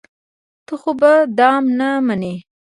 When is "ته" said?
0.65-0.73